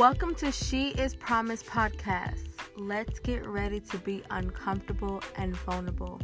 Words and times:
Welcome 0.00 0.34
to 0.36 0.50
She 0.50 0.92
Is 0.92 1.14
Promise 1.14 1.62
podcast. 1.62 2.48
Let's 2.78 3.18
get 3.18 3.46
ready 3.46 3.80
to 3.80 3.98
be 3.98 4.22
uncomfortable 4.30 5.22
and 5.36 5.54
vulnerable. 5.54 6.18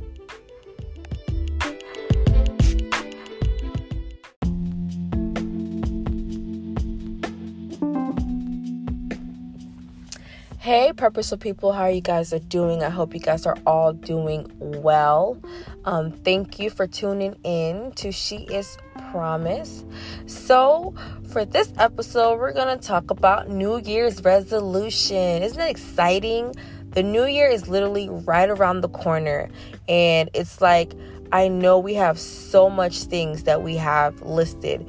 Hey, 10.56 10.94
purposeful 10.94 11.36
people, 11.36 11.72
how 11.72 11.82
are 11.82 11.90
you 11.90 12.00
guys 12.00 12.32
are 12.32 12.38
doing? 12.38 12.82
I 12.82 12.88
hope 12.88 13.12
you 13.12 13.20
guys 13.20 13.44
are 13.44 13.58
all 13.66 13.92
doing 13.92 14.50
well. 14.58 15.38
Um, 15.84 16.12
thank 16.12 16.58
you 16.58 16.70
for 16.70 16.86
tuning 16.86 17.36
in 17.44 17.92
to 17.96 18.10
She 18.10 18.36
Is 18.44 18.78
Promise. 19.16 19.82
So, 20.26 20.94
for 21.32 21.46
this 21.46 21.72
episode, 21.78 22.38
we're 22.38 22.52
gonna 22.52 22.76
talk 22.76 23.10
about 23.10 23.48
New 23.48 23.78
Year's 23.78 24.22
resolution. 24.22 25.42
Isn't 25.42 25.58
it 25.58 25.70
exciting? 25.70 26.54
The 26.90 27.02
new 27.02 27.24
year 27.24 27.48
is 27.48 27.66
literally 27.66 28.10
right 28.10 28.50
around 28.50 28.82
the 28.82 28.90
corner, 28.90 29.48
and 29.88 30.28
it's 30.34 30.60
like 30.60 30.92
I 31.32 31.48
know 31.48 31.78
we 31.78 31.94
have 31.94 32.18
so 32.18 32.68
much 32.68 33.04
things 33.04 33.44
that 33.44 33.62
we 33.62 33.74
have 33.76 34.20
listed 34.20 34.86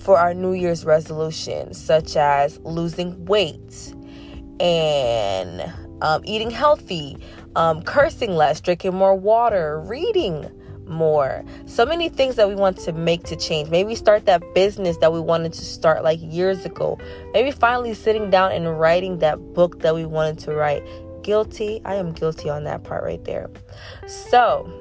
for 0.00 0.18
our 0.18 0.34
New 0.34 0.54
Year's 0.54 0.84
resolution, 0.84 1.74
such 1.74 2.16
as 2.16 2.58
losing 2.64 3.26
weight 3.26 3.94
and 4.58 5.72
um, 6.02 6.22
eating 6.24 6.50
healthy, 6.50 7.16
um, 7.54 7.80
cursing 7.80 8.34
less, 8.34 8.60
drinking 8.60 8.96
more 8.96 9.14
water, 9.14 9.78
reading 9.82 10.50
more. 10.88 11.44
So 11.66 11.84
many 11.84 12.08
things 12.08 12.36
that 12.36 12.48
we 12.48 12.54
want 12.54 12.78
to 12.80 12.92
make 12.92 13.24
to 13.24 13.36
change. 13.36 13.70
Maybe 13.70 13.94
start 13.94 14.26
that 14.26 14.42
business 14.54 14.96
that 14.98 15.12
we 15.12 15.20
wanted 15.20 15.52
to 15.54 15.64
start 15.64 16.02
like 16.02 16.18
years 16.22 16.64
ago. 16.64 16.98
Maybe 17.32 17.50
finally 17.50 17.94
sitting 17.94 18.30
down 18.30 18.52
and 18.52 18.78
writing 18.78 19.18
that 19.18 19.36
book 19.54 19.80
that 19.80 19.94
we 19.94 20.04
wanted 20.04 20.38
to 20.40 20.54
write. 20.54 20.82
Guilty. 21.22 21.80
I 21.84 21.96
am 21.96 22.12
guilty 22.12 22.48
on 22.48 22.64
that 22.64 22.84
part 22.84 23.04
right 23.04 23.22
there. 23.24 23.50
So, 24.06 24.72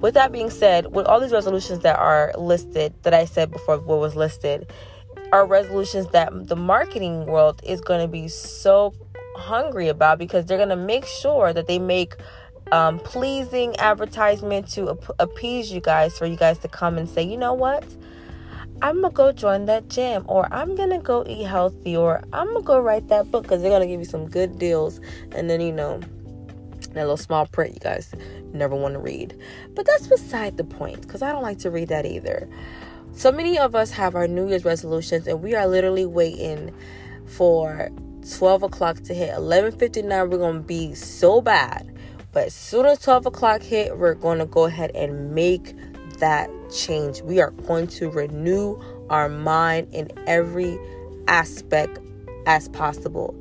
with 0.00 0.14
that 0.14 0.32
being 0.32 0.50
said, 0.50 0.92
with 0.92 1.06
all 1.06 1.20
these 1.20 1.32
resolutions 1.32 1.80
that 1.80 1.98
are 1.98 2.32
listed, 2.36 2.92
that 3.02 3.14
I 3.14 3.24
said 3.24 3.50
before 3.50 3.78
what 3.78 4.00
was 4.00 4.16
listed, 4.16 4.70
are 5.32 5.46
resolutions 5.46 6.08
that 6.08 6.48
the 6.48 6.56
marketing 6.56 7.24
world 7.26 7.60
is 7.64 7.80
going 7.80 8.00
to 8.00 8.08
be 8.08 8.28
so 8.28 8.92
hungry 9.36 9.88
about 9.88 10.18
because 10.18 10.44
they're 10.44 10.58
going 10.58 10.68
to 10.68 10.76
make 10.76 11.06
sure 11.06 11.52
that 11.52 11.66
they 11.66 11.78
make 11.78 12.16
um, 12.70 12.98
pleasing 13.00 13.76
advertisement 13.76 14.68
to 14.70 14.90
ap- 14.90 15.16
appease 15.18 15.72
you 15.72 15.80
guys 15.80 16.16
for 16.16 16.26
you 16.26 16.36
guys 16.36 16.58
to 16.58 16.68
come 16.68 16.96
and 16.96 17.08
say, 17.08 17.22
you 17.22 17.36
know 17.36 17.54
what? 17.54 17.84
I'm 18.80 19.00
gonna 19.00 19.12
go 19.12 19.30
join 19.32 19.66
that 19.66 19.88
gym, 19.88 20.24
or 20.26 20.52
I'm 20.52 20.74
gonna 20.74 20.98
go 20.98 21.24
eat 21.26 21.44
healthy, 21.44 21.96
or 21.96 22.22
I'm 22.32 22.48
gonna 22.48 22.62
go 22.62 22.80
write 22.80 23.08
that 23.08 23.30
book 23.30 23.44
because 23.44 23.62
they're 23.62 23.70
gonna 23.70 23.86
give 23.86 24.00
you 24.00 24.06
some 24.06 24.28
good 24.28 24.58
deals. 24.58 25.00
And 25.32 25.48
then, 25.48 25.60
you 25.60 25.72
know, 25.72 26.00
that 26.94 27.02
little 27.02 27.16
small 27.16 27.46
print 27.46 27.74
you 27.74 27.80
guys 27.80 28.12
never 28.52 28.74
want 28.74 28.94
to 28.94 29.00
read. 29.00 29.38
But 29.74 29.86
that's 29.86 30.06
beside 30.06 30.56
the 30.56 30.64
point 30.64 31.02
because 31.02 31.22
I 31.22 31.32
don't 31.32 31.42
like 31.42 31.58
to 31.60 31.70
read 31.70 31.88
that 31.88 32.06
either. 32.06 32.48
So 33.12 33.30
many 33.30 33.58
of 33.58 33.74
us 33.74 33.90
have 33.90 34.14
our 34.14 34.26
New 34.26 34.48
Year's 34.48 34.64
resolutions, 34.64 35.26
and 35.26 35.42
we 35.42 35.54
are 35.54 35.66
literally 35.66 36.06
waiting 36.06 36.74
for 37.26 37.90
12 38.36 38.62
o'clock 38.62 39.00
to 39.02 39.14
hit. 39.14 39.34
11:59, 39.34 40.30
we're 40.30 40.38
gonna 40.38 40.60
be 40.60 40.94
so 40.94 41.40
bad. 41.40 41.92
But 42.32 42.46
as 42.46 42.54
soon 42.54 42.86
as 42.86 42.98
12 43.00 43.26
o'clock 43.26 43.62
hit, 43.62 43.98
we're 43.98 44.14
gonna 44.14 44.46
go 44.46 44.64
ahead 44.64 44.90
and 44.94 45.34
make 45.34 45.74
that 46.18 46.50
change. 46.74 47.22
We 47.22 47.40
are 47.40 47.50
going 47.50 47.86
to 47.88 48.10
renew 48.10 48.80
our 49.10 49.28
mind 49.28 49.88
in 49.92 50.10
every 50.26 50.78
aspect 51.28 51.98
as 52.46 52.68
possible. 52.68 53.34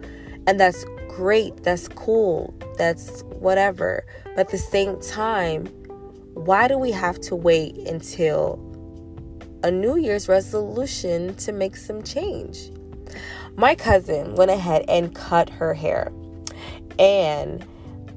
And 0.48 0.60
that's 0.60 0.86
great. 1.08 1.64
That's 1.64 1.88
cool. 1.88 2.54
That's 2.78 3.22
whatever. 3.40 4.06
But 4.36 4.40
at 4.40 4.50
the 4.50 4.58
same 4.58 5.00
time, 5.02 5.68
why 6.34 6.68
do 6.68 6.78
we 6.78 6.92
have 6.92 7.20
to 7.22 7.36
wait 7.36 7.78
until 7.78 8.60
a 9.64 9.72
New 9.72 9.98
Year's 9.98 10.28
resolution 10.28 11.36
to 11.36 11.52
make 11.52 11.76
some 11.76 12.02
change. 12.02 12.72
My 13.56 13.76
cousin 13.76 14.36
went 14.36 14.50
ahead 14.50 14.86
and 14.88 15.14
cut 15.14 15.50
her 15.50 15.74
hair. 15.74 16.12
And 16.98 17.66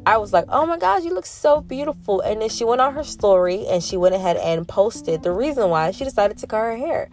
I 0.06 0.18
was 0.18 0.34
like, 0.34 0.44
oh 0.50 0.66
my 0.66 0.76
gosh, 0.76 1.02
you 1.02 1.14
look 1.14 1.24
so 1.24 1.62
beautiful. 1.62 2.20
And 2.20 2.42
then 2.42 2.50
she 2.50 2.64
went 2.64 2.82
on 2.82 2.94
her 2.94 3.04
story 3.04 3.66
and 3.66 3.82
she 3.82 3.96
went 3.96 4.14
ahead 4.14 4.36
and 4.36 4.68
posted 4.68 5.22
the 5.22 5.32
reason 5.32 5.70
why 5.70 5.92
she 5.92 6.04
decided 6.04 6.36
to 6.38 6.46
cut 6.46 6.58
her 6.58 6.76
hair. 6.76 7.08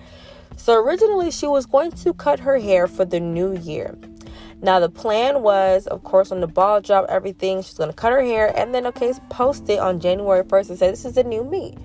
So 0.58 0.76
originally, 0.76 1.32
she 1.32 1.48
was 1.48 1.66
going 1.66 1.92
to 1.92 2.14
cut 2.14 2.42
her 2.42 2.60
hair 2.60 2.88
for 2.88 3.06
the 3.06 3.20
new 3.20 3.58
year. 3.58 3.98
Now, 4.62 4.80
the 4.80 4.90
plan 4.90 5.42
was, 5.42 5.88
of 5.88 6.04
course, 6.04 6.30
when 6.32 6.42
the 6.42 6.48
ball 6.48 6.82
dropped, 6.82 7.10
everything, 7.10 7.62
she's 7.62 7.78
going 7.78 7.90
to 7.90 7.96
cut 7.96 8.12
her 8.12 8.22
hair 8.22 8.54
and 8.56 8.76
then, 8.76 8.86
okay, 8.88 9.14
post 9.30 9.70
it 9.70 9.80
on 9.80 10.00
January 10.00 10.44
1st 10.44 10.70
and 10.70 10.80
say, 10.80 10.90
this 10.92 11.06
is 11.06 11.16
the 11.16 11.24
new 11.24 11.44
me. 11.44 11.76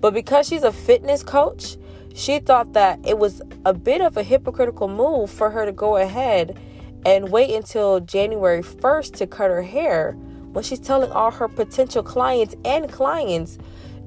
But 0.00 0.12
because 0.12 0.46
she's 0.46 0.62
a 0.62 0.72
fitness 0.72 1.22
coach, 1.22 1.76
she 2.14 2.38
thought 2.38 2.74
that 2.74 3.00
it 3.04 3.18
was 3.18 3.40
a 3.64 3.72
bit 3.72 4.00
of 4.00 4.16
a 4.16 4.22
hypocritical 4.22 4.88
move 4.88 5.30
for 5.30 5.50
her 5.50 5.64
to 5.64 5.72
go 5.72 5.96
ahead 5.96 6.60
and 7.06 7.30
wait 7.30 7.52
until 7.54 7.98
January 8.00 8.62
1st 8.62 9.16
to 9.16 9.26
cut 9.26 9.50
her 9.50 9.62
hair 9.62 10.16
when 10.54 10.62
she's 10.62 10.78
telling 10.78 11.10
all 11.10 11.32
her 11.32 11.48
potential 11.48 12.02
clients 12.02 12.54
and 12.64 12.90
clients, 12.90 13.58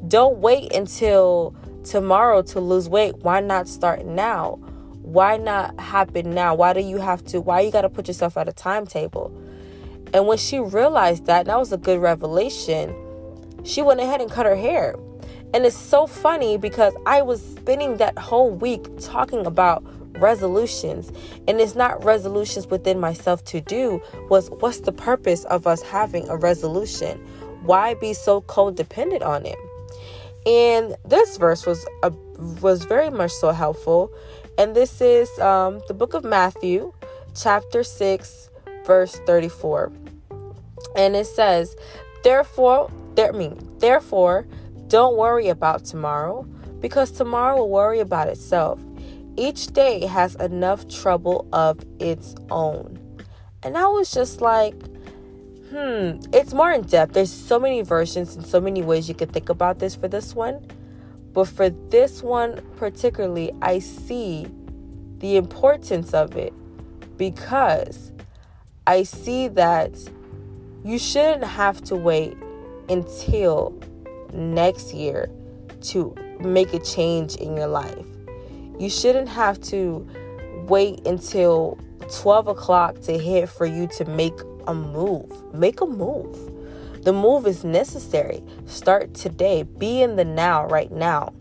don't 0.08 0.38
wait 0.38 0.74
until 0.74 1.54
tomorrow 1.84 2.42
to 2.42 2.62
lose 2.62 2.88
weight. 2.88 3.18
Why 3.18 3.42
not 3.42 3.68
start 3.68 4.06
now? 4.06 4.54
Why 5.02 5.36
not 5.36 5.78
happen 5.78 6.34
now? 6.34 6.56
Why 6.56 6.72
do 6.72 6.80
you 6.80 6.98
have 6.98 7.24
to? 7.26 7.42
Why 7.42 7.60
you 7.62 7.72
got 7.72 7.82
to 7.82 7.90
put 7.90 8.08
yourself 8.08 8.38
at 8.38 8.48
a 8.48 8.54
timetable? 8.54 9.30
And 10.14 10.26
when 10.26 10.38
she 10.38 10.60
realized 10.60 11.26
that, 11.26 11.48
that 11.48 11.60
was 11.60 11.74
a 11.74 11.78
good 11.78 12.00
revelation, 12.00 12.96
she 13.66 13.82
went 13.82 14.00
ahead 14.00 14.22
and 14.22 14.32
cut 14.32 14.46
her 14.46 14.56
hair. 14.56 14.96
And 15.54 15.66
it's 15.66 15.78
so 15.78 16.08
funny 16.08 16.58
because 16.58 16.94
I 17.06 17.22
was 17.24 17.42
spending 17.42 17.98
that 17.98 18.18
whole 18.18 18.52
week 18.52 18.88
talking 19.02 19.46
about 19.46 19.84
resolutions. 20.20 21.12
And 21.48 21.60
it's 21.60 21.76
not 21.76 22.04
resolutions 22.04 22.68
within 22.68 23.00
myself 23.00 23.44
to 23.46 23.62
do 23.62 24.02
was 24.30 24.50
what's 24.60 24.82
the 24.82 24.92
purpose 24.92 25.44
of 25.46 25.68
us 25.68 25.82
having 25.82 26.28
a 26.30 26.38
resolution? 26.38 27.18
Why 27.64 27.94
be 27.96 28.14
so 28.14 28.42
codependent 28.42 29.26
on 29.26 29.46
it? 29.46 29.58
And 30.46 30.96
this 31.06 31.38
verse 31.38 31.66
was 31.66 31.86
a, 32.04 32.12
was 32.62 32.86
very 32.86 33.10
much 33.10 33.32
so 33.32 33.52
helpful. 33.52 34.12
And 34.58 34.76
this 34.76 35.02
is 35.02 35.30
um, 35.40 35.82
the 35.88 35.94
book 35.94 36.14
of 36.14 36.24
matthew 36.24 36.94
chapter 37.36 37.84
6 37.84 38.50
verse 38.84 39.16
34 39.28 39.92
and 40.96 41.16
it 41.16 41.28
says 41.28 41.76
therefore 42.24 42.90
there 43.14 43.32
mean 43.32 43.56
therefore 43.78 44.48
don't 44.88 45.18
worry 45.18 45.50
about 45.50 45.84
tomorrow 45.84 46.48
because 46.80 47.12
tomorrow 47.12 47.58
will 47.58 47.70
worry 47.70 48.00
about 48.00 48.28
itself. 48.28 48.80
Each 49.38 49.68
day 49.68 50.06
has 50.08 50.34
enough 50.36 50.88
trouble 50.88 51.48
of 51.54 51.80
its 52.00 52.34
own. 52.50 53.00
And 53.62 53.78
I 53.78 53.86
was 53.88 54.12
just 54.12 54.42
like, 54.42 54.74
hmm, 55.70 56.20
it's 56.34 56.56
more 56.56 56.72
in 56.72 56.82
depth. 56.82 57.14
There's 57.14 57.32
so 57.32 57.60
many 57.60 57.84
versions 57.84 58.36
and 58.36 58.44
so 58.44 58.60
many 58.60 58.82
ways 58.82 59.08
you 59.08 59.14
could 59.14 59.32
think 59.32 59.50
about 59.50 59.78
this 59.78 59.96
for 59.96 60.08
this 60.08 60.34
one. 60.34 60.66
But 61.34 61.48
for 61.50 61.70
this 61.70 62.24
one 62.24 62.62
particularly, 62.78 63.52
I 63.62 63.78
see 63.78 64.48
the 65.20 65.38
importance 65.38 66.16
of 66.16 66.36
it 66.36 66.54
because 67.18 68.12
I 68.88 69.04
see 69.04 69.50
that 69.50 69.92
you 70.84 70.98
shouldn't 70.98 71.44
have 71.44 71.84
to 71.86 71.96
wait 71.96 72.36
until 72.90 73.80
next 74.34 74.96
year 74.96 75.30
to 75.82 76.16
make 76.40 76.74
a 76.74 76.80
change 76.80 77.36
in 77.36 77.56
your 77.56 77.68
life. 77.68 78.06
You 78.80 78.90
shouldn't 78.90 79.30
have 79.30 79.60
to 79.64 80.08
wait 80.68 81.06
until 81.06 81.80
12 82.14 82.48
o'clock 82.48 83.00
to 83.02 83.18
hit 83.18 83.50
for 83.50 83.66
you 83.66 83.88
to 83.88 84.06
make 84.06 84.38
a 84.68 84.74
move. 84.74 85.54
Make 85.54 85.82
a 85.82 85.86
move. 85.86 86.36
The 87.04 87.14
move 87.14 87.48
is 87.48 87.64
necessary. 87.64 88.44
Start 88.66 89.14
today. 89.14 89.64
Be 89.64 90.02
in 90.02 90.16
the 90.16 90.26
now, 90.26 90.66
right 90.68 90.92
now. 90.92 91.34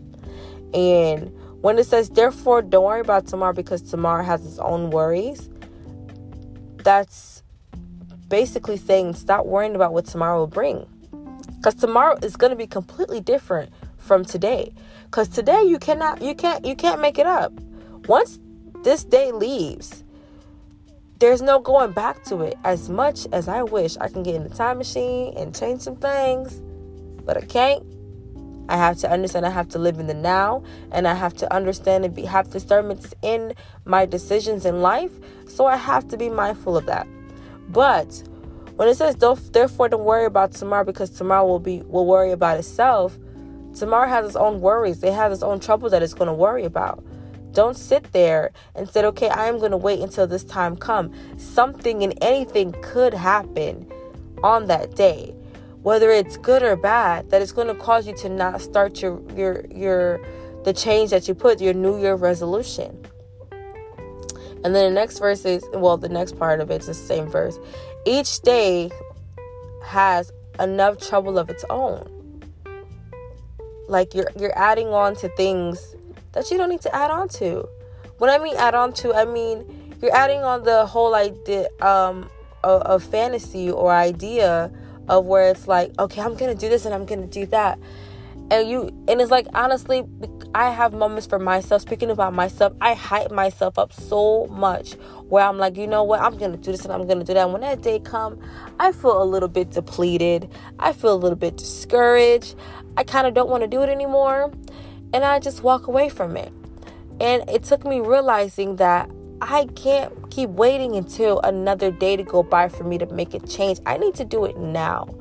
And 0.73 1.31
when 1.61 1.77
it 1.77 1.85
says, 1.85 2.09
therefore, 2.09 2.61
don't 2.61 2.85
worry 2.85 3.01
about 3.01 3.27
tomorrow 3.27 3.53
because 3.53 3.81
tomorrow 3.81 4.23
has 4.23 4.45
its 4.45 4.59
own 4.59 4.91
worries, 4.91 5.49
that's 6.83 7.43
basically 8.29 8.77
saying 8.77 9.13
stop 9.15 9.45
worrying 9.45 9.75
about 9.75 9.93
what 9.93 10.05
tomorrow 10.05 10.39
will 10.39 10.47
bring. 10.47 10.85
Because 11.57 11.75
tomorrow 11.75 12.17
is 12.21 12.35
going 12.35 12.51
to 12.51 12.55
be 12.55 12.67
completely 12.67 13.19
different 13.19 13.71
from 13.97 14.23
today. 14.23 14.73
Because 15.07 15.29
today 15.29 15.63
you 15.63 15.79
cannot, 15.79 16.21
you 16.21 16.35
can't, 16.35 16.65
you 16.65 16.75
can't 16.75 17.01
make 17.01 17.17
it 17.17 17.25
up. 17.25 17.53
Once 18.07 18.39
this 18.83 19.03
day 19.03 19.31
leaves, 19.31 20.03
there's 21.19 21.41
no 21.41 21.59
going 21.59 21.93
back 21.93 22.23
to 22.25 22.41
it. 22.41 22.55
As 22.63 22.89
much 22.89 23.25
as 23.31 23.47
I 23.47 23.63
wish 23.63 23.97
I 23.97 24.09
can 24.09 24.21
get 24.21 24.35
in 24.35 24.43
the 24.43 24.49
time 24.49 24.77
machine 24.77 25.33
and 25.37 25.57
change 25.57 25.81
some 25.81 25.95
things, 25.95 26.61
but 27.25 27.37
I 27.37 27.41
can't. 27.41 27.83
I 28.69 28.75
have 28.75 28.97
to 28.97 29.09
understand 29.09 29.45
I 29.45 29.49
have 29.49 29.69
to 29.69 29.79
live 29.79 29.97
in 29.97 30.07
the 30.07 30.13
now 30.13 30.61
and 30.91 31.07
I 31.07 31.13
have 31.13 31.33
to 31.35 31.53
understand 31.53 32.03
and 32.03 32.13
be, 32.13 32.23
have 32.23 32.49
discernment 32.49 33.13
in 33.21 33.53
my 33.85 34.05
decisions 34.05 34.65
in 34.65 34.81
life. 34.81 35.11
So 35.47 35.65
I 35.65 35.77
have 35.77 36.07
to 36.09 36.17
be 36.17 36.29
mindful 36.29 36.75
of 36.75 36.85
that. 36.85 37.07
But 37.69 38.23
when 38.75 38.89
it 38.89 38.95
says 38.95 39.15
don't 39.15 39.53
therefore 39.53 39.87
don't 39.87 40.03
worry 40.03 40.25
about 40.25 40.51
tomorrow 40.51 40.83
because 40.83 41.09
tomorrow 41.09 41.47
will 41.47 41.59
be 41.59 41.81
will 41.83 42.05
worry 42.05 42.31
about 42.31 42.57
itself, 42.57 43.17
tomorrow 43.79 44.07
has 44.07 44.25
its 44.25 44.35
own 44.35 44.61
worries. 44.61 45.03
It 45.03 45.13
has 45.13 45.33
its 45.33 45.43
own 45.43 45.59
trouble 45.59 45.89
that 45.89 46.03
it's 46.03 46.13
going 46.13 46.27
to 46.27 46.33
worry 46.33 46.65
about. 46.65 47.03
Don't 47.51 47.75
sit 47.75 48.11
there 48.11 48.51
and 48.75 48.89
say, 48.89 49.03
okay, 49.05 49.29
I 49.29 49.47
am 49.47 49.57
going 49.57 49.71
to 49.71 49.77
wait 49.77 49.99
until 49.99 50.27
this 50.27 50.43
time 50.43 50.75
come. 50.75 51.11
Something 51.37 52.03
and 52.03 52.13
anything 52.21 52.75
could 52.81 53.13
happen 53.13 53.91
on 54.43 54.67
that 54.67 54.95
day 54.95 55.33
whether 55.87 56.11
it's 56.11 56.35
good 56.35 56.63
or 56.63 56.75
bad, 56.75 57.29
that 57.29 57.41
it's 57.41 57.53
going 57.53 57.67
to 57.67 57.75
cause 57.75 58.05
you 58.05 58.13
to 58.13 58.27
not 58.27 58.61
start 58.61 59.01
your 59.01 59.21
your 59.37 59.65
your 59.73 60.19
the 60.65 60.73
change 60.73 61.11
that 61.11 61.29
you 61.29 61.33
put 61.33 61.61
your 61.61 61.73
New 61.73 61.97
Year 61.97 62.15
resolution. 62.15 63.05
And 64.65 64.75
then 64.75 64.89
the 64.89 64.91
next 64.91 65.19
verse 65.19 65.45
is 65.45 65.63
well, 65.73 65.95
the 65.95 66.09
next 66.09 66.37
part 66.37 66.59
of 66.59 66.69
it's 66.71 66.87
the 66.87 66.93
same 66.93 67.27
verse. 67.27 67.57
Each 68.05 68.41
day 68.41 68.91
has 69.81 70.33
enough 70.59 70.97
trouble 70.97 71.39
of 71.39 71.49
its 71.49 71.63
own. 71.69 72.16
Like 73.87 74.13
you're 74.13 74.29
you're 74.39 74.57
adding 74.57 74.87
on 74.89 75.15
to 75.17 75.29
things 75.29 75.95
that 76.33 76.51
you 76.51 76.57
don't 76.57 76.69
need 76.69 76.81
to 76.81 76.95
add 76.95 77.11
on 77.11 77.29
to. 77.29 77.67
When 78.17 78.29
I 78.29 78.37
mean 78.37 78.55
add 78.57 78.75
on 78.75 78.93
to, 78.93 79.13
I 79.13 79.25
mean 79.25 79.95
you're 80.01 80.15
adding 80.15 80.43
on 80.43 80.63
the 80.63 80.85
whole 80.85 81.15
idea 81.15 81.67
um, 81.81 82.29
of, 82.63 82.81
of 82.83 83.03
fantasy 83.03 83.71
or 83.71 83.91
idea 83.91 84.71
of 85.07 85.25
where 85.25 85.49
it's 85.49 85.67
like, 85.67 85.91
okay, 85.99 86.21
I'm 86.21 86.35
gonna 86.35 86.55
do 86.55 86.69
this 86.69 86.85
and 86.85 86.93
I'm 86.93 87.05
gonna 87.05 87.27
do 87.27 87.45
that. 87.47 87.79
And 88.49 88.69
you 88.69 88.87
and 89.07 89.19
it's 89.19 89.31
like 89.31 89.47
honestly, 89.53 90.05
I 90.55 90.69
have 90.69 90.93
moments 90.93 91.27
for 91.27 91.37
myself, 91.37 91.81
speaking 91.81 92.09
about 92.09 92.33
myself, 92.33 92.73
I 92.79 92.93
hype 92.93 93.31
myself 93.31 93.77
up 93.77 93.91
so 93.91 94.47
much 94.47 94.93
where 95.27 95.45
I'm 95.45 95.57
like, 95.57 95.75
you 95.75 95.87
know 95.87 96.03
what, 96.03 96.21
I'm 96.21 96.37
gonna 96.37 96.57
do 96.57 96.71
this 96.71 96.83
and 96.85 96.93
I'm 96.93 97.05
gonna 97.07 97.25
do 97.25 97.33
that. 97.33 97.49
when 97.49 97.61
that 97.61 97.81
day 97.81 97.99
come, 97.99 98.39
I 98.79 98.91
feel 98.93 99.21
a 99.21 99.25
little 99.25 99.49
bit 99.49 99.71
depleted. 99.71 100.49
I 100.79 100.93
feel 100.93 101.13
a 101.13 101.19
little 101.19 101.37
bit 101.37 101.57
discouraged. 101.57 102.55
I 102.95 103.03
kind 103.03 103.27
of 103.27 103.33
don't 103.33 103.49
want 103.49 103.63
to 103.63 103.67
do 103.67 103.81
it 103.81 103.89
anymore. 103.89 104.51
And 105.13 105.23
I 105.23 105.39
just 105.39 105.63
walk 105.63 105.87
away 105.87 106.09
from 106.09 106.37
it. 106.37 106.51
And 107.19 107.47
it 107.49 107.63
took 107.63 107.85
me 107.85 107.99
realizing 107.99 108.77
that 108.77 109.09
I 109.41 109.65
can't 109.75 110.31
keep 110.31 110.49
waiting 110.49 110.95
until 110.95 111.39
another 111.41 111.91
day 111.91 112.15
to 112.15 112.23
go 112.23 112.43
by 112.43 112.69
for 112.69 112.83
me 112.83 112.97
to 112.97 113.05
make 113.07 113.33
a 113.33 113.39
change. 113.39 113.79
I 113.85 113.97
need 113.97 114.15
to 114.15 114.25
do 114.25 114.45
it 114.45 114.57
now. 114.57 115.13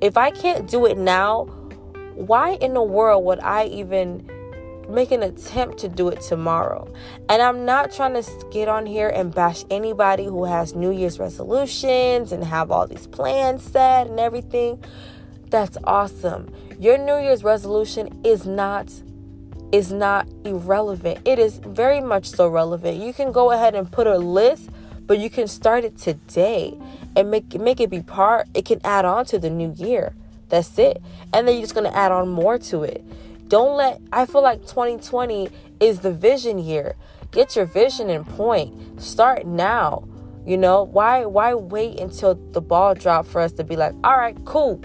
If 0.00 0.16
I 0.16 0.30
can't 0.30 0.68
do 0.70 0.86
it 0.86 0.96
now, 0.96 1.48
why 2.16 2.52
in 2.54 2.74
the 2.74 2.82
world 2.82 3.24
would 3.24 3.40
I 3.40 3.66
even 3.66 4.28
make 4.88 5.10
an 5.10 5.22
attempt 5.22 5.78
to 5.78 5.88
do 5.88 6.08
it 6.08 6.20
tomorrow? 6.22 6.92
And 7.28 7.42
I'm 7.42 7.64
not 7.64 7.92
trying 7.92 8.14
to 8.14 8.46
get 8.50 8.68
on 8.68 8.86
here 8.86 9.08
and 9.08 9.34
bash 9.34 9.64
anybody 9.70 10.24
who 10.24 10.44
has 10.44 10.74
New 10.74 10.90
Year's 10.90 11.18
resolutions 11.18 12.32
and 12.32 12.42
have 12.42 12.70
all 12.70 12.86
these 12.86 13.06
plans 13.06 13.62
set 13.62 14.06
and 14.06 14.18
everything. 14.18 14.82
That's 15.50 15.76
awesome. 15.84 16.52
Your 16.78 16.98
New 16.98 17.18
Year's 17.18 17.44
resolution 17.44 18.20
is 18.24 18.46
not 18.46 18.90
is 19.72 19.92
not 19.92 20.28
irrelevant. 20.44 21.18
It 21.24 21.38
is 21.38 21.58
very 21.58 22.00
much 22.00 22.26
so 22.26 22.48
relevant. 22.48 22.98
You 22.98 23.12
can 23.12 23.32
go 23.32 23.50
ahead 23.50 23.74
and 23.74 23.90
put 23.90 24.06
a 24.06 24.16
list, 24.16 24.70
but 25.06 25.18
you 25.18 25.28
can 25.28 25.48
start 25.48 25.84
it 25.84 25.98
today 25.98 26.78
and 27.14 27.30
make 27.30 27.58
make 27.60 27.80
it 27.80 27.90
be 27.90 28.00
part. 28.00 28.48
It 28.54 28.64
can 28.64 28.80
add 28.84 29.04
on 29.04 29.24
to 29.26 29.38
the 29.38 29.50
new 29.50 29.74
year. 29.76 30.14
That's 30.48 30.78
it. 30.78 31.02
And 31.32 31.46
then 31.46 31.54
you're 31.56 31.62
just 31.62 31.74
going 31.74 31.90
to 31.90 31.96
add 31.96 32.12
on 32.12 32.28
more 32.28 32.58
to 32.58 32.82
it. 32.82 33.04
Don't 33.48 33.76
let 33.76 34.00
I 34.12 34.26
feel 34.26 34.42
like 34.42 34.62
2020 34.62 35.48
is 35.78 36.00
the 36.00 36.12
vision 36.12 36.58
year. 36.58 36.96
Get 37.30 37.54
your 37.54 37.66
vision 37.66 38.10
in 38.10 38.24
point. 38.24 39.00
Start 39.00 39.46
now. 39.46 40.08
You 40.44 40.56
know, 40.56 40.82
why 40.84 41.24
why 41.26 41.54
wait 41.54 42.00
until 42.00 42.34
the 42.52 42.60
ball 42.60 42.94
drop 42.94 43.26
for 43.26 43.40
us 43.40 43.52
to 43.52 43.64
be 43.64 43.76
like, 43.76 43.94
"All 44.04 44.16
right, 44.16 44.36
cool. 44.44 44.80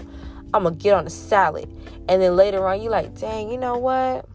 I'm 0.54 0.64
to 0.64 0.70
get 0.70 0.94
on 0.94 1.04
the 1.04 1.10
salad." 1.10 1.68
And 2.08 2.20
then 2.20 2.36
later 2.36 2.66
on 2.66 2.82
you're 2.82 2.90
like, 2.90 3.18
"Dang, 3.18 3.50
you 3.50 3.58
know 3.58 3.78
what? 3.78 4.28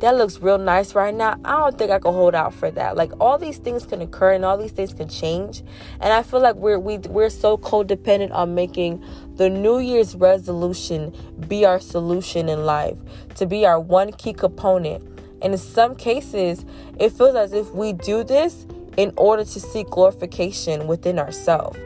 that 0.00 0.16
looks 0.16 0.38
real 0.38 0.58
nice 0.58 0.94
right 0.94 1.14
now. 1.14 1.38
I 1.44 1.58
don't 1.58 1.76
think 1.76 1.90
I 1.90 1.98
can 1.98 2.12
hold 2.12 2.34
out 2.34 2.54
for 2.54 2.70
that. 2.70 2.96
Like 2.96 3.10
all 3.20 3.36
these 3.36 3.58
things 3.58 3.84
can 3.84 4.00
occur 4.00 4.32
and 4.32 4.44
all 4.44 4.56
these 4.56 4.70
things 4.70 4.94
can 4.94 5.08
change. 5.08 5.62
And 6.00 6.12
I 6.12 6.22
feel 6.22 6.40
like 6.40 6.56
we're 6.56 6.78
we, 6.78 6.98
we're 6.98 7.30
so 7.30 7.56
codependent 7.56 8.32
on 8.32 8.54
making 8.54 9.02
the 9.38 9.48
New 9.48 9.78
Year's 9.78 10.14
resolution 10.14 11.14
be 11.48 11.64
our 11.64 11.80
solution 11.80 12.48
in 12.48 12.66
life, 12.66 12.98
to 13.36 13.46
be 13.46 13.64
our 13.64 13.80
one 13.80 14.12
key 14.12 14.32
component. 14.32 15.02
And 15.40 15.52
in 15.52 15.58
some 15.58 15.94
cases, 15.94 16.66
it 16.98 17.10
feels 17.10 17.36
as 17.36 17.52
if 17.52 17.70
we 17.70 17.92
do 17.92 18.24
this 18.24 18.66
in 18.96 19.12
order 19.16 19.44
to 19.44 19.60
seek 19.60 19.88
glorification 19.88 20.88
within 20.88 21.18
ourselves. 21.18 21.78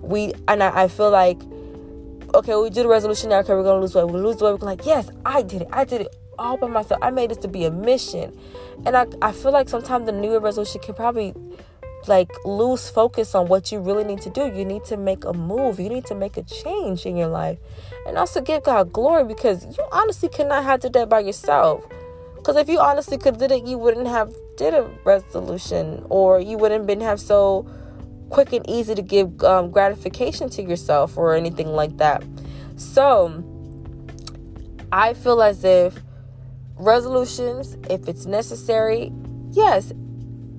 We 0.00 0.32
and 0.48 0.62
I, 0.62 0.84
I 0.84 0.88
feel 0.88 1.10
like 1.10 1.40
okay, 2.34 2.56
we 2.56 2.68
do 2.68 2.82
the 2.82 2.88
resolution 2.88 3.30
now, 3.30 3.38
okay, 3.38 3.54
we're 3.54 3.62
gonna 3.62 3.80
lose 3.80 3.94
weight. 3.94 4.08
We 4.08 4.18
lose 4.18 4.40
weight, 4.40 4.60
we're 4.60 4.66
like, 4.66 4.84
yes, 4.84 5.08
I 5.24 5.42
did 5.42 5.62
it, 5.62 5.68
I 5.70 5.84
did 5.84 6.00
it 6.00 6.16
all 6.38 6.56
by 6.56 6.66
myself. 6.66 7.00
I 7.02 7.10
made 7.10 7.30
this 7.30 7.38
to 7.38 7.48
be 7.48 7.64
a 7.64 7.70
mission. 7.70 8.36
And 8.84 8.96
I, 8.96 9.06
I 9.22 9.30
feel 9.30 9.52
like 9.52 9.68
sometimes 9.68 10.06
the 10.06 10.12
New 10.12 10.30
Year 10.30 10.40
resolution 10.40 10.80
can 10.80 10.94
probably 10.94 11.32
like 12.08 12.30
lose 12.44 12.88
focus 12.90 13.34
on 13.34 13.48
what 13.48 13.72
you 13.72 13.80
really 13.80 14.04
need 14.04 14.20
to 14.22 14.30
do. 14.30 14.46
You 14.46 14.64
need 14.64 14.84
to 14.84 14.96
make 14.96 15.24
a 15.24 15.32
move. 15.32 15.80
You 15.80 15.88
need 15.88 16.04
to 16.06 16.14
make 16.14 16.36
a 16.36 16.42
change 16.42 17.06
in 17.06 17.16
your 17.16 17.28
life. 17.28 17.58
And 18.06 18.18
also 18.18 18.40
give 18.40 18.64
God 18.64 18.92
glory 18.92 19.24
because 19.24 19.64
you 19.64 19.84
honestly 19.92 20.28
cannot 20.28 20.64
have 20.64 20.80
did 20.80 20.92
that 20.94 21.08
by 21.08 21.20
yourself. 21.20 21.84
Because 22.36 22.56
if 22.56 22.68
you 22.68 22.78
honestly 22.78 23.16
could 23.16 23.38
did 23.38 23.50
it, 23.50 23.66
you 23.66 23.78
wouldn't 23.78 24.06
have 24.06 24.34
did 24.56 24.74
a 24.74 24.88
resolution 25.04 26.04
or 26.10 26.40
you 26.40 26.58
wouldn't 26.58 26.86
been 26.86 27.00
have 27.00 27.18
so 27.18 27.66
quick 28.30 28.52
and 28.52 28.68
easy 28.68 28.94
to 28.94 29.02
give 29.02 29.42
um, 29.42 29.70
gratification 29.70 30.50
to 30.50 30.62
yourself 30.62 31.16
or 31.16 31.34
anything 31.34 31.68
like 31.68 31.96
that. 31.96 32.22
So 32.76 33.42
I 34.92 35.14
feel 35.14 35.42
as 35.42 35.64
if 35.64 35.98
resolutions, 36.76 37.76
if 37.88 38.08
it's 38.08 38.26
necessary, 38.26 39.12
yes, 39.52 39.92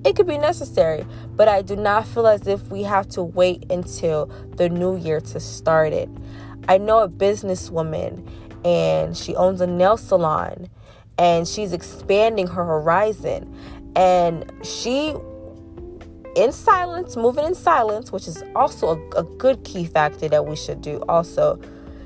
it 0.06 0.14
could 0.14 0.26
be 0.26 0.38
necessary. 0.38 1.04
But 1.34 1.48
I 1.48 1.62
do 1.62 1.74
not 1.76 2.06
feel 2.06 2.26
as 2.28 2.46
if 2.46 2.62
we 2.68 2.84
have 2.84 3.08
to 3.10 3.22
wait 3.22 3.70
until 3.70 4.26
the 4.56 4.68
new 4.68 4.96
year 4.96 5.20
to 5.20 5.40
start 5.40 5.92
it. 5.92 6.08
I 6.68 6.78
know 6.78 7.00
a 7.00 7.08
businesswoman 7.08 8.26
and 8.64 9.16
she 9.16 9.34
owns 9.34 9.60
a 9.60 9.66
nail 9.66 9.96
salon 9.96 10.68
and 11.18 11.46
she's 11.46 11.72
expanding 11.72 12.46
her 12.46 12.64
horizon. 12.64 13.52
And 13.96 14.50
she, 14.62 15.14
in 16.36 16.52
silence, 16.52 17.16
moving 17.16 17.44
in 17.44 17.54
silence, 17.54 18.12
which 18.12 18.28
is 18.28 18.44
also 18.54 18.88
a, 18.88 19.20
a 19.20 19.22
good 19.24 19.64
key 19.64 19.86
factor 19.86 20.28
that 20.28 20.46
we 20.46 20.54
should 20.54 20.82
do 20.82 21.02
also. 21.08 21.60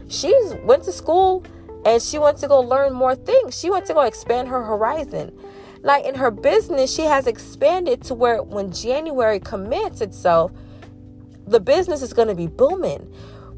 She's 0.09 0.55
went 0.65 0.85
to 0.85 0.93
school 0.93 1.45
and 1.85 2.03
she 2.03 2.19
wants 2.19 2.41
to 2.41 2.49
go 2.49 2.61
learn 2.61 2.95
more 2.95 3.15
things. 3.15 3.59
She 3.59 3.69
wants 3.71 3.89
to 3.89 3.95
go 3.95 4.03
expand 4.03 4.49
her 4.49 4.63
horizon. 4.65 5.37
Like 5.83 6.05
in 6.05 6.15
her 6.15 6.31
business, 6.31 6.95
she 6.95 7.03
has 7.03 7.27
expanded 7.27 8.03
to 8.05 8.15
where 8.15 8.43
when 8.43 8.73
January 8.73 9.41
commits 9.41 10.01
itself, 10.01 10.53
the 11.47 11.61
business 11.61 12.03
is 12.03 12.13
going 12.13 12.29
to 12.29 12.35
be 12.35 12.47
booming. 12.47 13.01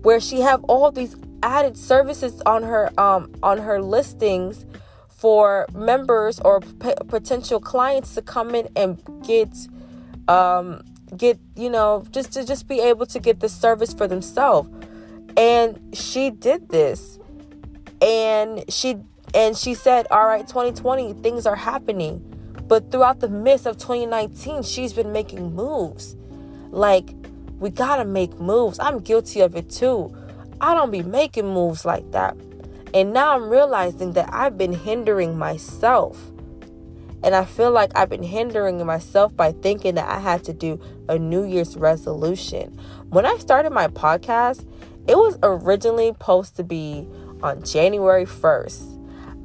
Where 0.02 0.20
she 0.20 0.40
have 0.40 0.64
all 0.64 0.90
these 0.90 1.16
added 1.42 1.76
services 1.76 2.40
on 2.46 2.62
her 2.62 2.90
um 3.00 3.32
on 3.42 3.58
her 3.58 3.82
listings 3.82 4.64
for 5.08 5.66
members 5.74 6.40
or 6.40 6.60
p- 6.60 6.94
potential 7.08 7.60
clients 7.60 8.14
to 8.14 8.22
come 8.22 8.54
in 8.54 8.68
and 8.76 9.02
get 9.26 9.48
um 10.28 10.82
get 11.16 11.38
you 11.56 11.68
know 11.68 12.04
just 12.10 12.32
to 12.32 12.44
just 12.44 12.68
be 12.68 12.80
able 12.80 13.06
to 13.06 13.18
get 13.18 13.40
the 13.40 13.48
service 13.48 13.92
for 13.92 14.06
themselves 14.06 14.68
and 15.36 15.78
she 15.94 16.30
did 16.30 16.68
this 16.68 17.18
and 18.00 18.64
she 18.68 18.96
and 19.34 19.56
she 19.56 19.74
said 19.74 20.06
all 20.10 20.26
right 20.26 20.46
2020 20.46 21.14
things 21.14 21.46
are 21.46 21.56
happening. 21.56 22.28
But 22.68 22.90
throughout 22.90 23.20
the 23.20 23.28
midst 23.28 23.66
of 23.66 23.76
2019 23.78 24.62
she's 24.62 24.92
been 24.92 25.12
making 25.12 25.54
moves. 25.54 26.16
Like 26.70 27.10
we 27.58 27.70
gotta 27.70 28.04
make 28.04 28.38
moves. 28.40 28.78
I'm 28.78 29.00
guilty 29.00 29.40
of 29.40 29.56
it 29.56 29.70
too. 29.70 30.14
I 30.60 30.74
don't 30.74 30.90
be 30.90 31.02
making 31.02 31.52
moves 31.52 31.84
like 31.84 32.10
that. 32.12 32.36
And 32.94 33.12
now 33.12 33.34
i'm 33.34 33.48
realizing 33.48 34.12
that 34.12 34.28
i've 34.32 34.58
been 34.58 34.72
hindering 34.72 35.36
myself. 35.38 36.18
And 37.24 37.34
i 37.34 37.44
feel 37.44 37.70
like 37.70 37.92
i've 37.94 38.10
been 38.10 38.22
hindering 38.22 38.84
myself 38.84 39.36
by 39.36 39.52
thinking 39.52 39.94
that 39.94 40.08
i 40.08 40.18
had 40.18 40.44
to 40.44 40.52
do 40.52 40.80
a 41.08 41.18
new 41.18 41.44
year's 41.44 41.76
resolution. 41.76 42.78
When 43.10 43.26
i 43.26 43.36
started 43.38 43.70
my 43.70 43.88
podcast 43.88 44.66
it 45.06 45.16
was 45.16 45.36
originally 45.42 46.08
supposed 46.08 46.56
to 46.56 46.64
be 46.64 47.06
on 47.42 47.62
January 47.64 48.24
1st. 48.24 48.91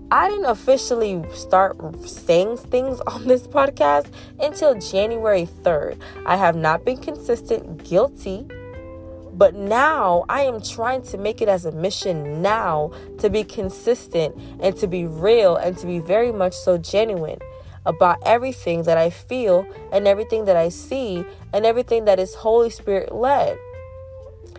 I 0.09 0.29
didn't 0.29 0.45
officially 0.45 1.21
start 1.33 1.77
saying 2.07 2.57
things 2.57 3.01
on 3.01 3.27
this 3.27 3.45
podcast 3.45 4.07
until 4.39 4.73
January 4.75 5.49
3rd. 5.63 5.99
I 6.25 6.37
have 6.37 6.55
not 6.55 6.85
been 6.85 6.97
consistent, 6.97 7.83
guilty, 7.83 8.47
But 9.33 9.53
now 9.53 10.25
I 10.29 10.41
am 10.41 10.61
trying 10.61 11.03
to 11.03 11.17
make 11.17 11.41
it 11.41 11.47
as 11.47 11.65
a 11.65 11.71
mission 11.71 12.41
now 12.41 12.91
to 13.19 13.29
be 13.29 13.43
consistent 13.43 14.35
and 14.59 14.75
to 14.77 14.87
be 14.87 15.05
real 15.05 15.57
and 15.57 15.77
to 15.77 15.85
be 15.85 15.99
very 15.99 16.31
much 16.31 16.53
so 16.53 16.79
genuine 16.79 17.37
about 17.85 18.17
everything 18.25 18.83
that 18.83 18.97
I 18.97 19.11
feel 19.11 19.67
and 19.91 20.07
everything 20.07 20.45
that 20.45 20.55
I 20.55 20.69
see 20.69 21.23
and 21.53 21.65
everything 21.65 22.05
that 22.05 22.17
is 22.17 22.33
Holy 22.33 22.71
Spirit 22.71 23.13
led. 23.13 23.59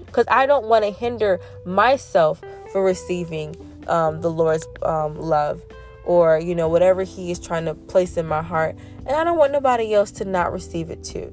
Because 0.06 0.26
I 0.30 0.46
don't 0.46 0.66
want 0.66 0.84
to 0.84 0.92
hinder 0.92 1.40
myself 1.64 2.40
for 2.70 2.84
receiving 2.84 3.56
um, 3.88 4.20
the 4.20 4.30
Lord's 4.30 4.66
um, 4.82 5.16
love 5.16 5.62
or, 6.04 6.38
you 6.38 6.54
know, 6.54 6.68
whatever 6.68 7.02
He 7.02 7.30
is 7.30 7.38
trying 7.38 7.66
to 7.66 7.74
place 7.74 8.16
in 8.16 8.26
my 8.26 8.42
heart. 8.42 8.76
And 9.00 9.10
I 9.10 9.24
don't 9.24 9.36
want 9.36 9.52
nobody 9.52 9.94
else 9.94 10.10
to 10.12 10.24
not 10.24 10.52
receive 10.52 10.90
it 10.90 11.04
too. 11.04 11.30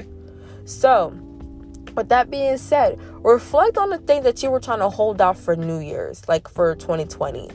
So, 0.66 1.18
with 1.96 2.10
that 2.10 2.30
being 2.30 2.58
said, 2.58 3.00
reflect 3.24 3.78
on 3.78 3.90
the 3.90 4.00
things 4.00 4.26
that 4.26 4.44
you 4.44 4.52
were 4.52 4.60
trying 4.60 4.80
to 4.80 4.90
hold 4.90 5.22
out 5.22 5.38
for 5.38 5.56
New 5.56 5.80
Year's, 5.80 6.28
like 6.28 6.50
for 6.50 6.76
2020, 6.76 7.50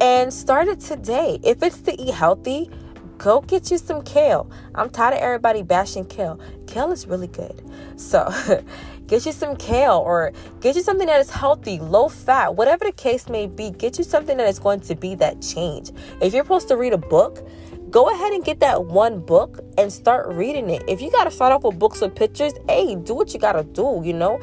and 0.00 0.32
start 0.32 0.68
it 0.68 0.80
today. 0.80 1.40
If 1.42 1.62
it's 1.62 1.78
to 1.80 2.00
eat 2.00 2.14
healthy, 2.14 2.70
go 3.18 3.40
get 3.40 3.70
you 3.70 3.78
some 3.78 4.02
kale. 4.02 4.48
I'm 4.74 4.90
tired 4.90 5.14
of 5.14 5.20
everybody 5.20 5.62
bashing 5.62 6.04
kale. 6.04 6.38
Kale 6.66 6.92
is 6.92 7.06
really 7.06 7.26
good. 7.26 7.60
So, 7.96 8.32
get 9.06 9.26
you 9.26 9.32
some 9.32 9.56
kale 9.56 10.02
or 10.04 10.32
get 10.60 10.76
you 10.76 10.82
something 10.82 11.06
that 11.06 11.20
is 11.20 11.30
healthy, 11.30 11.78
low 11.78 12.08
fat, 12.08 12.54
whatever 12.54 12.84
the 12.84 12.92
case 12.92 13.28
may 13.28 13.46
be. 13.46 13.70
Get 13.70 13.98
you 13.98 14.04
something 14.04 14.36
that 14.36 14.48
is 14.48 14.58
going 14.58 14.80
to 14.80 14.94
be 14.94 15.14
that 15.16 15.40
change. 15.40 15.90
If 16.20 16.34
you're 16.34 16.44
supposed 16.44 16.68
to 16.68 16.76
read 16.76 16.92
a 16.92 16.98
book, 16.98 17.46
go 17.90 18.10
ahead 18.10 18.32
and 18.32 18.44
get 18.44 18.60
that 18.60 18.84
one 18.84 19.20
book 19.20 19.60
and 19.78 19.92
start 19.92 20.28
reading 20.28 20.70
it. 20.70 20.82
If 20.88 21.00
you 21.00 21.10
got 21.10 21.24
to 21.24 21.30
start 21.30 21.52
off 21.52 21.62
with 21.64 21.78
books 21.78 22.00
with 22.00 22.14
pictures, 22.14 22.52
hey, 22.68 22.96
do 22.96 23.14
what 23.14 23.32
you 23.32 23.40
got 23.40 23.52
to 23.52 23.64
do, 23.64 24.02
you 24.04 24.12
know? 24.12 24.40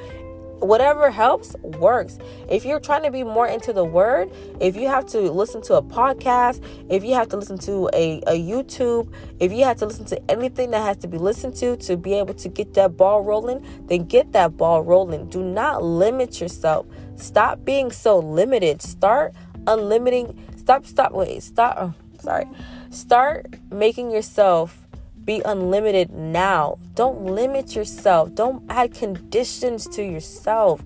Whatever 0.60 1.12
helps 1.12 1.55
works. 1.62 2.17
If 2.50 2.63
you're 2.63 2.79
trying 2.79 3.03
to 3.03 3.12
be 3.12 3.24
more 3.24 3.48
into 3.48 3.74
the 3.74 3.83
word, 3.83 4.31
if 4.62 4.75
you 4.75 4.88
have 4.88 5.05
to 5.07 5.19
listen 5.19 5.62
to 5.63 5.75
a 5.75 5.81
podcast, 5.81 6.63
if 6.89 7.03
you 7.03 7.13
have 7.15 7.29
to 7.29 7.38
listen 7.38 7.57
to 7.60 7.89
a, 7.93 8.22
a 8.27 8.39
YouTube, 8.39 9.13
if 9.39 9.51
you 9.51 9.65
have 9.65 9.77
to 9.77 9.86
listen 9.86 10.05
to 10.05 10.31
anything 10.31 10.72
that 10.72 10.81
has 10.81 10.98
to 10.98 11.07
be 11.07 11.17
listened 11.17 11.55
to 11.55 11.75
to 11.77 11.98
be 11.98 12.13
able 12.13 12.33
to 12.36 12.48
get 12.48 12.74
that 12.75 12.95
ball 12.95 13.24
rolling, 13.24 13.65
then 13.88 14.05
get 14.05 14.31
that 14.31 14.55
ball 14.55 14.83
rolling. 14.83 15.27
Do 15.29 15.43
not 15.43 15.83
limit 15.83 16.39
yourself. 16.39 16.86
Stop 17.15 17.65
being 17.65 17.91
so 17.91 18.19
limited. 18.19 18.81
Start 18.81 19.33
unlimiting. 19.65 20.38
Stop, 20.57 20.86
stop, 20.86 21.12
wait, 21.12 21.43
stop. 21.43 21.75
Oh, 21.77 21.93
sorry. 22.19 22.45
Start 22.89 23.55
making 23.69 24.12
yourself 24.12 24.83
be 25.25 25.42
unlimited 25.46 26.12
now. 26.12 26.77
Don't 26.96 27.25
limit 27.25 27.75
yourself. 27.75 28.34
Don't 28.36 28.63
add 28.70 28.94
conditions 28.94 29.88
to 29.88 30.03
yourself. 30.03 30.84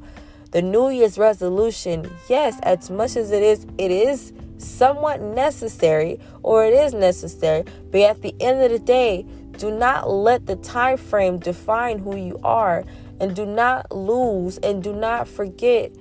The 0.52 0.62
New 0.62 0.90
Year's 0.90 1.18
resolution, 1.18 2.10
yes, 2.30 2.60
as 2.64 2.90
much 2.90 3.16
as 3.16 3.32
it 3.32 3.44
is, 3.44 3.66
it 3.78 3.92
is 3.92 4.34
somewhat 4.58 5.22
necessary 5.22 6.20
or 6.42 6.66
it 6.66 6.74
is 6.74 6.94
necessary, 6.94 7.64
but 7.92 8.02
at 8.02 8.22
the 8.22 8.34
end 8.40 8.62
of 8.64 8.72
the 8.72 8.80
day, 8.80 9.26
do 9.58 9.72
not 9.72 10.10
let 10.10 10.46
the 10.46 10.56
time 10.58 10.98
frame 10.98 11.40
define 11.40 12.00
who 12.00 12.16
you 12.16 12.40
are 12.44 12.86
and 13.20 13.36
do 13.36 13.46
not 13.46 13.92
lose 13.92 14.58
and 14.60 14.84
do 14.84 14.94
not 14.94 15.28
forget 15.28 15.92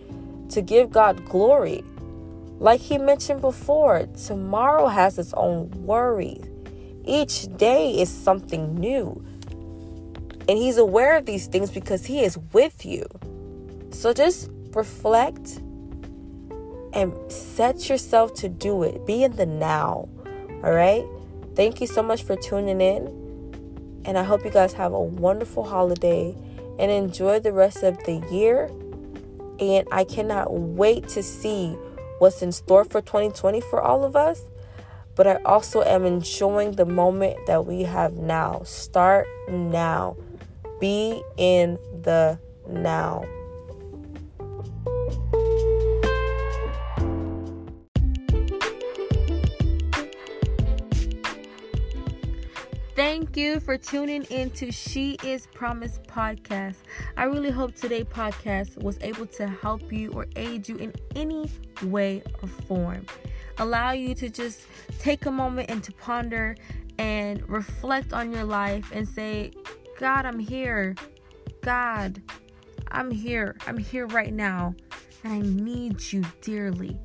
to 0.50 0.62
give 0.62 0.90
God 0.90 1.25
glory. 1.25 1.83
Like 2.59 2.81
he 2.81 2.99
mentioned 2.99 3.40
before, 3.40 4.07
tomorrow 4.26 4.87
has 4.87 5.19
its 5.19 5.33
own 5.35 5.71
worries. 5.85 6.45
Each 7.07 7.47
day 7.57 7.93
is 8.01 8.11
something 8.11 8.75
new. 8.75 9.25
And 10.49 10.59
he's 10.59 10.77
aware 10.77 11.17
of 11.17 11.27
these 11.27 11.47
things 11.47 11.71
because 11.71 12.05
he 12.05 12.21
is 12.21 12.37
with 12.53 12.85
you. 12.85 13.07
So 13.91 14.13
just 14.13 14.51
reflect 14.75 15.61
and 16.93 17.13
set 17.31 17.89
yourself 17.89 18.35
to 18.35 18.49
do 18.49 18.83
it. 18.83 19.07
Be 19.07 19.23
in 19.23 19.37
the 19.37 19.47
now. 19.47 20.09
All 20.65 20.73
right? 20.73 21.05
Thank 21.55 21.81
you 21.81 21.87
so 21.87 22.03
much 22.03 22.23
for 22.23 22.37
tuning 22.37 22.81
in. 22.81 23.07
And 24.05 24.19
I 24.19 24.23
hope 24.23 24.45
you 24.45 24.51
guys 24.51 24.73
have 24.75 24.93
a 24.93 25.01
wonderful 25.01 25.65
holiday 25.65 26.35
and 26.79 26.91
enjoy 26.91 27.41
the 27.41 27.53
rest 27.53 27.83
of 27.83 27.97
the 28.05 28.25
year. 28.31 28.71
And 29.59 29.87
I 29.91 30.05
cannot 30.05 30.53
wait 30.53 31.09
to 31.09 31.23
see 31.23 31.77
what's 32.19 32.43
in 32.43 32.53
store 32.53 32.85
for 32.85 33.01
2020 33.01 33.61
for 33.63 33.81
all 33.81 34.05
of 34.05 34.17
us. 34.17 34.43
But 35.16 35.26
I 35.26 35.37
also 35.46 35.82
am 35.82 36.04
enjoying 36.04 36.73
the 36.73 36.85
moment 36.85 37.46
that 37.46 37.66
we 37.66 37.82
have 37.82 38.12
now. 38.12 38.62
Start 38.64 39.26
now. 39.49 40.16
Be 40.78 41.23
in 41.38 41.78
the 42.02 42.38
now. 42.68 43.25
Thank 52.94 53.37
you 53.37 53.61
for 53.61 53.76
tuning 53.76 54.25
in 54.25 54.50
to 54.52 54.73
She 54.73 55.18
Is 55.23 55.46
Promise 55.49 56.00
podcast. 56.08 56.76
I 57.18 57.25
really 57.25 57.50
hope 57.50 57.75
today's 57.75 58.04
podcast 58.04 58.82
was 58.82 58.99
able 59.02 59.26
to 59.26 59.46
help 59.46 59.92
you 59.92 60.12
or 60.12 60.26
aid 60.35 60.66
you 60.66 60.76
in 60.76 60.94
any 61.14 61.50
way 61.82 62.23
or 62.42 62.49
form. 62.49 63.04
Allow 63.59 63.93
you 63.93 64.15
to 64.15 64.29
just 64.29 64.67
take 64.99 65.27
a 65.27 65.31
moment 65.31 65.71
and 65.71 65.83
to 65.85 65.93
ponder 65.93 66.57
and 66.99 67.47
reflect 67.49 68.13
on 68.13 68.33
your 68.33 68.45
life 68.45 68.91
and 68.93 69.09
say, 69.09 69.53
God, 69.99 70.27
I'm 70.27 70.39
here. 70.39 70.95
God, 71.63 72.23
I'm 72.89 73.11
here. 73.11 73.57
I'm 73.67 73.79
here 73.79 74.07
right 74.07 74.33
now. 74.33 74.75
And 75.25 75.33
I 75.33 75.41
need 75.41 76.13
you 76.13 76.23
dearly. 76.41 76.99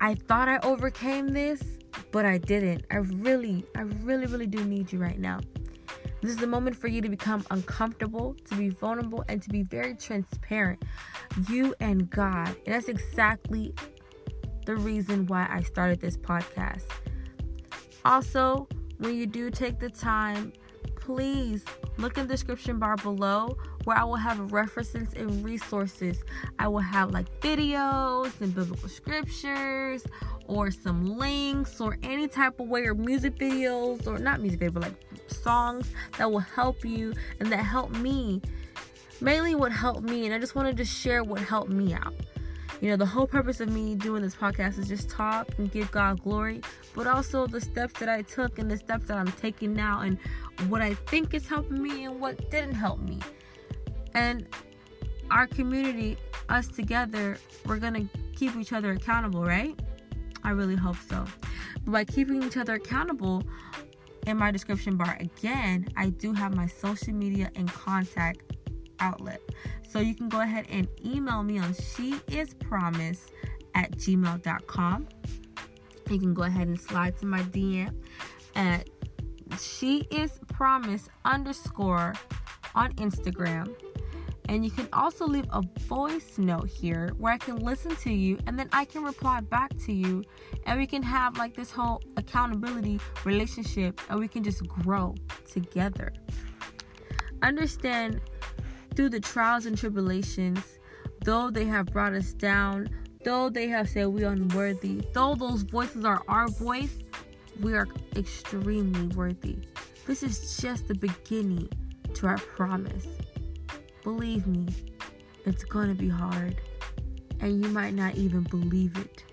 I 0.00 0.14
thought 0.14 0.48
I 0.48 0.58
overcame 0.58 1.28
this 1.28 1.62
but 2.12 2.26
I 2.26 2.38
didn't. 2.38 2.84
I 2.90 2.96
really, 2.96 3.64
I 3.74 3.80
really, 3.80 4.26
really 4.26 4.46
do 4.46 4.64
need 4.64 4.92
you 4.92 4.98
right 4.98 5.18
now. 5.18 5.40
This 6.20 6.30
is 6.30 6.36
the 6.36 6.46
moment 6.46 6.76
for 6.76 6.86
you 6.86 7.00
to 7.00 7.08
become 7.08 7.44
uncomfortable, 7.50 8.36
to 8.48 8.54
be 8.54 8.68
vulnerable, 8.68 9.24
and 9.28 9.42
to 9.42 9.48
be 9.48 9.62
very 9.64 9.96
transparent. 9.96 10.84
You 11.48 11.74
and 11.80 12.08
God. 12.08 12.54
And 12.64 12.74
that's 12.74 12.88
exactly 12.88 13.74
the 14.64 14.76
reason 14.76 15.26
why 15.26 15.46
I 15.50 15.62
started 15.62 16.00
this 16.00 16.16
podcast. 16.16 16.84
Also, 18.04 18.68
when 18.98 19.14
you 19.14 19.26
do 19.26 19.50
take 19.50 19.78
the 19.78 19.90
time, 19.90 20.52
please 20.96 21.64
look 21.98 22.16
in 22.16 22.26
the 22.26 22.34
description 22.34 22.78
bar 22.78 22.96
below 22.96 23.56
where 23.84 23.96
I 23.96 24.04
will 24.04 24.16
have 24.16 24.52
references 24.52 25.12
and 25.14 25.44
resources. 25.44 26.22
I 26.58 26.68
will 26.68 26.78
have 26.78 27.10
like 27.10 27.40
videos 27.40 28.40
and 28.40 28.54
biblical 28.54 28.88
scriptures 28.88 30.04
or 30.46 30.70
some 30.70 31.18
links 31.18 31.80
or 31.80 31.98
any 32.02 32.28
type 32.28 32.60
of 32.60 32.68
way 32.68 32.84
or 32.86 32.94
music 32.94 33.36
videos 33.36 34.06
or 34.06 34.18
not 34.18 34.40
music 34.40 34.60
videos 34.60 34.74
but 34.74 34.82
like 34.84 34.94
songs 35.26 35.90
that 36.18 36.30
will 36.30 36.38
help 36.38 36.84
you 36.84 37.12
and 37.40 37.50
that 37.50 37.56
help 37.56 37.90
me 37.90 38.40
mainly 39.20 39.54
what 39.54 39.72
helped 39.72 40.02
me 40.02 40.26
and 40.26 40.34
I 40.34 40.38
just 40.38 40.54
wanted 40.54 40.76
to 40.76 40.84
share 40.84 41.24
what 41.24 41.40
helped 41.40 41.70
me 41.70 41.94
out. 41.94 42.14
You 42.82 42.90
know, 42.90 42.96
the 42.96 43.06
whole 43.06 43.28
purpose 43.28 43.60
of 43.60 43.68
me 43.68 43.94
doing 43.94 44.22
this 44.22 44.34
podcast 44.34 44.76
is 44.76 44.88
just 44.88 45.08
talk 45.08 45.48
and 45.56 45.70
give 45.70 45.88
God 45.92 46.20
glory, 46.20 46.62
but 46.96 47.06
also 47.06 47.46
the 47.46 47.60
steps 47.60 48.00
that 48.00 48.08
I 48.08 48.22
took 48.22 48.58
and 48.58 48.68
the 48.68 48.76
steps 48.76 49.06
that 49.06 49.16
I'm 49.16 49.30
taking 49.30 49.72
now 49.72 50.00
and 50.00 50.18
what 50.68 50.82
I 50.82 50.94
think 50.94 51.32
is 51.32 51.46
helping 51.46 51.80
me 51.80 52.06
and 52.06 52.20
what 52.20 52.50
didn't 52.50 52.74
help 52.74 52.98
me. 52.98 53.20
And 54.14 54.48
our 55.30 55.46
community, 55.46 56.16
us 56.48 56.66
together, 56.66 57.38
we're 57.66 57.78
going 57.78 57.94
to 57.94 58.18
keep 58.34 58.56
each 58.56 58.72
other 58.72 58.90
accountable, 58.90 59.44
right? 59.44 59.78
I 60.42 60.50
really 60.50 60.74
hope 60.74 60.96
so. 61.08 61.24
By 61.86 62.04
keeping 62.04 62.42
each 62.42 62.56
other 62.56 62.74
accountable, 62.74 63.44
in 64.26 64.36
my 64.36 64.50
description 64.50 64.96
bar 64.96 65.16
again, 65.20 65.88
I 65.96 66.08
do 66.08 66.32
have 66.32 66.56
my 66.56 66.66
social 66.66 67.14
media 67.14 67.48
and 67.54 67.68
contact 67.68 68.40
outlet. 69.02 69.40
So 69.88 69.98
you 69.98 70.14
can 70.14 70.28
go 70.28 70.40
ahead 70.40 70.66
and 70.70 70.88
email 71.04 71.42
me 71.42 71.58
on 71.58 71.74
sheispromise 71.74 73.20
at 73.74 73.90
gmail.com. 73.92 75.08
You 76.08 76.18
can 76.18 76.34
go 76.34 76.42
ahead 76.44 76.68
and 76.68 76.80
slide 76.80 77.18
to 77.18 77.26
my 77.26 77.42
DM 77.42 77.94
at 78.54 78.88
she 79.60 80.06
is 80.10 80.38
promise 80.48 81.08
underscore 81.24 82.14
on 82.74 82.92
Instagram. 82.94 83.74
And 84.48 84.64
you 84.64 84.70
can 84.70 84.88
also 84.92 85.26
leave 85.26 85.46
a 85.50 85.62
voice 85.80 86.36
note 86.36 86.68
here 86.68 87.12
where 87.16 87.32
I 87.32 87.38
can 87.38 87.56
listen 87.56 87.94
to 87.96 88.12
you 88.12 88.38
and 88.46 88.58
then 88.58 88.68
I 88.72 88.84
can 88.84 89.02
reply 89.04 89.40
back 89.40 89.70
to 89.86 89.92
you. 89.92 90.24
And 90.66 90.78
we 90.78 90.86
can 90.86 91.02
have 91.02 91.38
like 91.38 91.54
this 91.54 91.70
whole 91.70 92.02
accountability 92.16 93.00
relationship 93.24 94.00
and 94.10 94.18
we 94.18 94.28
can 94.28 94.42
just 94.42 94.66
grow 94.66 95.14
together. 95.50 96.12
Understand 97.42 98.20
through 98.94 99.10
the 99.10 99.20
trials 99.20 99.66
and 99.66 99.76
tribulations, 99.76 100.78
though 101.24 101.50
they 101.50 101.64
have 101.64 101.86
brought 101.86 102.12
us 102.12 102.32
down, 102.32 102.88
though 103.24 103.48
they 103.48 103.68
have 103.68 103.88
said 103.88 104.08
we 104.08 104.24
are 104.24 104.32
unworthy, 104.32 105.02
though 105.12 105.34
those 105.34 105.62
voices 105.62 106.04
are 106.04 106.22
our 106.28 106.48
voice, 106.48 106.98
we 107.60 107.74
are 107.74 107.88
extremely 108.16 109.06
worthy. 109.16 109.58
This 110.06 110.22
is 110.22 110.56
just 110.60 110.88
the 110.88 110.94
beginning 110.94 111.68
to 112.14 112.26
our 112.26 112.38
promise. 112.38 113.06
Believe 114.02 114.46
me, 114.46 114.66
It's 115.44 115.64
going 115.64 115.88
to 115.88 115.94
be 115.94 116.08
hard. 116.08 116.60
And 117.40 117.64
you 117.64 117.70
might 117.70 117.94
not 117.94 118.14
even 118.14 118.42
believe 118.44 118.96
it. 118.96 119.24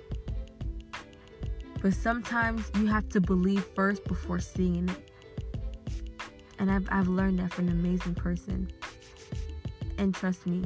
But 1.81 1.93
sometimes 1.93 2.71
you 2.75 2.87
have 2.87 3.07
to 3.09 3.21
believe 3.21 3.63
first 3.75 4.03
before 4.05 4.39
seeing 4.39 4.89
it. 4.89 5.11
And 6.57 6.71
I've, 6.71 6.87
I've 6.91 7.07
learned 7.07 7.39
that 7.39 7.53
from 7.53 7.67
an 7.67 7.79
amazing 7.79 8.15
person. 8.15 8.71
And 10.00 10.15
trust 10.15 10.48
me, 10.48 10.63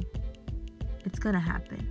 it's 1.04 1.18
to 1.34 1.40
happen. 1.40 1.90